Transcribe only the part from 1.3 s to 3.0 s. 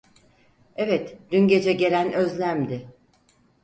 dün gece gelen Özlem'di.